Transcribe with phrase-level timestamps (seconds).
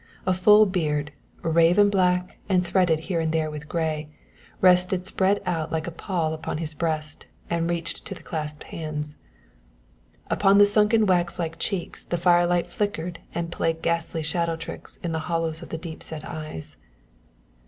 [0.25, 1.11] A full beard,
[1.43, 4.09] raven black and threaded here and there with grey,
[4.59, 9.15] rested spread out like a pall upon his breast and reached to the clasped hands.
[10.27, 15.11] Upon the sunken wax like cheeks the firelight flickered and played ghastly shadow tricks in
[15.11, 16.77] the hollows of the deep set eyes.